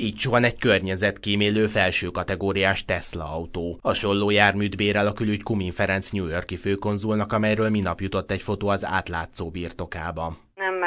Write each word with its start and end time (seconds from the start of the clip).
Így 0.00 0.18
suhan 0.18 0.44
egy 0.44 0.58
környezetkímélő 0.58 1.66
felső 1.66 2.08
kategóriás 2.08 2.84
Tesla 2.84 3.32
autó. 3.32 3.78
Hasonló 3.82 4.30
járműt 4.30 4.76
bérel 4.76 5.06
a 5.06 5.12
külügy 5.12 5.42
Kumin 5.42 5.72
Ferenc 5.72 6.08
New 6.10 6.26
Yorki 6.26 6.56
főkonzulnak, 6.56 7.32
amelyről 7.32 7.70
minap 7.70 8.00
jutott 8.00 8.30
egy 8.30 8.42
fotó 8.42 8.68
az 8.68 8.84
átlátszó 8.84 9.50
birtokába 9.50 10.38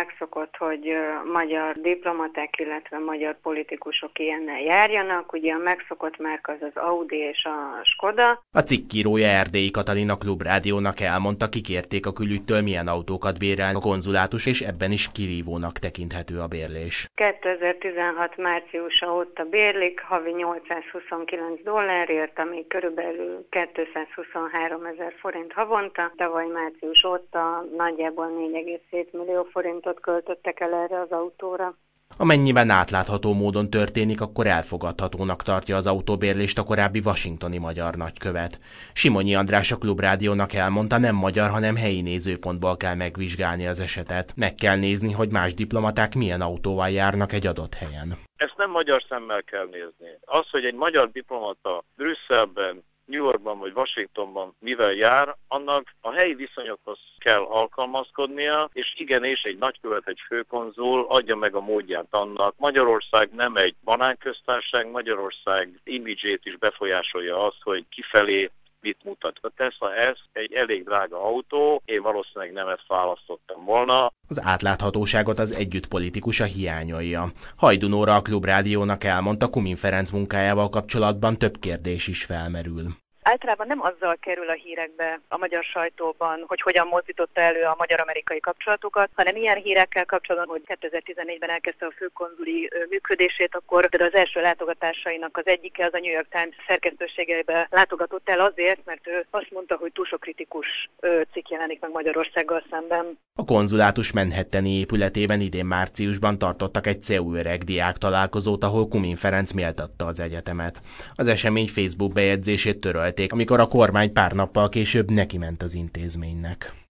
megszokott, 0.06 0.56
hogy 0.58 0.94
magyar 1.34 1.76
diplomaták, 1.82 2.60
illetve 2.60 2.98
magyar 2.98 3.36
politikusok 3.42 4.20
ilyennel 4.20 4.62
járjanak. 4.62 5.34
Ugye 5.34 5.54
a 5.54 5.58
megszokott 5.58 6.18
márka 6.18 6.52
az 6.52 6.62
az 6.62 6.82
Audi 6.84 7.18
és 7.18 7.46
a 7.46 7.82
Skoda. 7.84 8.44
A 8.52 8.60
cikkírója 8.60 9.28
Erdélyi 9.28 9.72
Katalina 9.72 10.18
Klubrádiónak 10.18 11.00
elmondta, 11.00 11.50
kikérték 11.50 12.06
a 12.06 12.14
külügytől, 12.14 12.62
milyen 12.62 12.88
autókat 12.88 13.40
bérel 13.40 13.76
a 13.76 13.80
konzulátus, 13.80 14.46
és 14.46 14.62
ebben 14.62 14.92
is 14.92 15.12
kirívónak 15.12 15.80
tekinthető 15.80 16.40
a 16.40 16.48
bérlés. 16.48 17.10
2016 17.16 18.38
márciusa 18.38 19.14
óta 19.14 19.44
bérlik, 19.44 20.02
havi 20.02 20.32
829 20.32 21.64
dollárért, 21.64 22.40
ami 22.40 22.68
körülbelül 22.68 23.46
223 23.50 24.86
ezer 24.86 25.14
forint 25.20 25.54
havonta. 25.54 26.12
Tavaly 26.16 26.48
március 26.48 27.04
óta 27.04 27.66
nagyjából 27.78 28.28
4,7 28.28 29.12
millió 29.12 29.44
forintot 29.52 29.93
költöttek 30.00 30.60
el 30.60 30.74
erre 30.74 31.00
az 31.00 31.12
autóra. 31.12 31.78
Amennyiben 32.18 32.70
átlátható 32.70 33.34
módon 33.34 33.70
történik, 33.70 34.22
akkor 34.22 34.48
elfogadhatónak 34.48 35.42
tartja 35.44 35.76
az 35.76 35.88
autóbérlést 35.88 36.58
a 36.58 36.64
korábbi 36.64 37.02
washingtoni 37.06 37.58
magyar 37.58 37.96
nagykövet. 37.96 38.60
Simonyi 38.94 39.36
András 39.36 39.72
a 39.72 39.78
Klubrádiónak 39.78 40.54
elmondta, 40.54 40.98
nem 40.98 41.16
magyar, 41.16 41.50
hanem 41.50 41.76
helyi 41.76 42.02
nézőpontból 42.02 42.78
kell 42.78 42.96
megvizsgálni 42.96 43.68
az 43.68 43.80
esetet. 43.80 44.34
Meg 44.36 44.56
kell 44.56 44.78
nézni, 44.78 45.12
hogy 45.12 45.32
más 45.32 45.54
diplomaták 45.54 46.16
milyen 46.16 46.42
autóval 46.42 46.90
járnak 46.90 47.32
egy 47.32 47.48
adott 47.48 47.74
helyen. 47.74 48.18
Ezt 48.36 48.58
nem 48.58 48.70
magyar 48.70 49.04
szemmel 49.10 49.44
kell 49.44 49.66
nézni. 49.72 50.18
Az, 50.22 50.50
hogy 50.50 50.66
egy 50.66 50.76
magyar 50.76 51.12
diplomata 51.12 51.84
Brüsszelben 51.96 52.84
New 53.06 53.24
Yorkban 53.24 53.60
vagy 53.60 53.72
Washingtonban 53.76 54.56
mivel 54.60 54.94
jár, 54.94 55.36
annak 55.48 55.96
a 56.02 56.12
helyi 56.12 56.34
viszonyokhoz 56.34 57.00
kell 57.18 57.42
alkalmazkodnia, 57.42 58.70
és 58.74 58.94
igenis 58.98 59.44
egy 59.44 59.58
nagykövet, 59.58 60.08
egy 60.08 60.20
főkonzul 60.28 61.06
adja 61.10 61.36
meg 61.36 61.56
a 61.56 61.62
módját 61.62 62.08
annak. 62.10 62.56
Magyarország 62.58 63.30
nem 63.32 63.56
egy 63.56 63.76
banánköztárság, 63.84 64.92
Magyarország 64.92 65.80
imidzsét 65.84 66.46
is 66.46 66.58
befolyásolja 66.58 67.46
az, 67.46 67.54
hogy 67.62 67.86
kifelé 67.90 68.50
mit 68.84 68.98
mutat. 69.04 69.38
A 69.42 69.50
Tesla 69.56 69.90
S 70.16 70.20
egy 70.32 70.54
elég 70.54 70.84
drága 70.84 71.24
autó, 71.24 71.82
én 71.86 72.02
valószínűleg 72.02 72.54
nem 72.54 72.68
ezt 72.68 72.88
választottam 72.88 73.66
volna. 73.66 74.12
Az 74.28 74.42
átláthatóságot 74.42 75.40
az 75.40 75.52
együtt 75.52 75.88
politikusa 75.88 76.44
hiányolja. 76.44 77.24
Hajdunóra 77.56 78.16
a 78.16 78.22
Klubrádiónak 78.22 79.04
elmondta 79.04 79.50
Kumin 79.50 79.76
Ferenc 79.76 80.12
munkájával 80.12 80.70
kapcsolatban 80.70 81.38
több 81.38 81.58
kérdés 81.60 82.08
is 82.08 82.26
felmerül 82.26 83.02
általában 83.24 83.68
nem 83.68 83.82
azzal 83.82 84.18
kerül 84.20 84.50
a 84.50 84.54
hírekbe 84.54 85.20
a 85.28 85.38
magyar 85.38 85.64
sajtóban, 85.64 86.44
hogy 86.48 86.62
hogyan 86.62 86.88
mozdította 86.88 87.42
elő 87.42 87.64
a 87.64 87.76
magyar-amerikai 87.78 88.40
kapcsolatokat, 88.40 89.10
hanem 89.16 89.36
ilyen 89.36 89.58
hírekkel 89.58 90.06
kapcsolatban, 90.06 90.60
hogy 90.66 90.78
2014-ben 90.82 91.50
elkezdte 91.50 91.86
a 91.86 91.94
főkonzuli 91.98 92.70
működését, 92.90 93.56
akkor 93.56 93.90
az 93.92 94.14
első 94.14 94.42
látogatásainak 94.42 95.38
az 95.38 95.48
egyike 95.48 95.86
az 95.86 95.94
a 95.94 96.00
New 96.00 96.12
York 96.12 96.28
Times 96.30 96.56
szerkesztőségeibe 96.68 97.68
látogatott 97.72 98.30
el 98.30 98.40
azért, 98.40 98.80
mert 98.86 99.08
ő 99.08 99.26
azt 99.30 99.52
mondta, 99.52 99.76
hogy 99.76 99.92
túl 99.92 100.06
sok 100.06 100.20
kritikus 100.20 100.90
cikk 101.34 101.50
jelenik 101.50 101.80
meg 101.80 101.92
Magyarországgal 101.92 102.64
szemben. 102.70 103.20
A 103.36 103.46
konzulátus 103.46 104.14
Manhattani 104.14 104.70
épületében 104.70 105.40
idén 105.40 105.66
márciusban 105.66 106.38
tartottak 106.38 106.88
egy 106.88 107.04
CEU 107.04 107.36
öreg 107.36 107.64
diák 107.64 107.98
találkozót, 107.98 108.64
ahol 108.64 108.88
Kumin 108.88 109.16
Ferenc 109.16 109.52
méltatta 109.52 110.06
az 110.06 110.20
egyetemet. 110.20 110.82
Az 111.16 111.28
esemény 111.28 111.68
Facebook 111.68 112.14
bejegyzését 112.14 112.80
törölt 112.80 113.13
törölték, 113.14 113.32
amikor 113.32 113.60
a 113.60 113.66
kormány 113.66 114.14
pár 114.14 114.32
nappal 114.32 114.70
később 114.70 115.12
neki 115.12 115.38
ment 115.38 115.64
az 115.64 115.74
intézménynek. 115.74 116.74